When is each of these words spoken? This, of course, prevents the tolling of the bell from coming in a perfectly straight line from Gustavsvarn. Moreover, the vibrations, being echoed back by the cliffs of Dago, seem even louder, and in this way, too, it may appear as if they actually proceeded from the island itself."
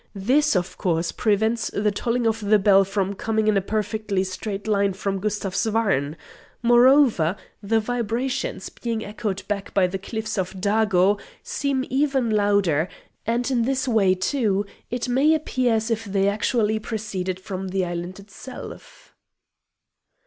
This, 0.17 0.55
of 0.55 0.79
course, 0.79 1.11
prevents 1.11 1.67
the 1.67 1.91
tolling 1.91 2.25
of 2.25 2.39
the 2.41 2.57
bell 2.57 2.83
from 2.83 3.13
coming 3.13 3.47
in 3.47 3.55
a 3.55 3.61
perfectly 3.61 4.23
straight 4.23 4.65
line 4.67 4.93
from 4.93 5.19
Gustavsvarn. 5.19 6.15
Moreover, 6.63 7.35
the 7.61 7.79
vibrations, 7.79 8.69
being 8.69 9.05
echoed 9.05 9.47
back 9.47 9.75
by 9.75 9.85
the 9.85 9.99
cliffs 9.99 10.39
of 10.39 10.53
Dago, 10.59 11.19
seem 11.43 11.85
even 11.91 12.31
louder, 12.31 12.89
and 13.27 13.51
in 13.51 13.61
this 13.61 13.87
way, 13.87 14.15
too, 14.15 14.65
it 14.89 15.07
may 15.07 15.35
appear 15.35 15.75
as 15.75 15.91
if 15.91 16.05
they 16.05 16.27
actually 16.27 16.79
proceeded 16.79 17.39
from 17.39 17.67
the 17.67 17.85
island 17.85 18.17
itself." 18.19 19.13